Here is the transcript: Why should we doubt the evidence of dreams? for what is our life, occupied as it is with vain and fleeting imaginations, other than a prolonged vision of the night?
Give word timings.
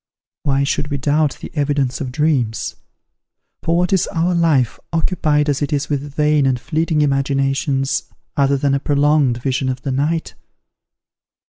Why 0.41 0.63
should 0.63 0.87
we 0.87 0.97
doubt 0.97 1.37
the 1.41 1.51
evidence 1.53 2.01
of 2.01 2.11
dreams? 2.11 2.75
for 3.61 3.77
what 3.77 3.93
is 3.93 4.07
our 4.07 4.33
life, 4.33 4.79
occupied 4.91 5.47
as 5.47 5.61
it 5.61 5.71
is 5.71 5.89
with 5.89 6.15
vain 6.15 6.47
and 6.47 6.59
fleeting 6.59 7.03
imaginations, 7.03 8.05
other 8.35 8.57
than 8.57 8.73
a 8.73 8.79
prolonged 8.79 9.37
vision 9.43 9.69
of 9.69 9.83
the 9.83 9.91
night? 9.91 10.33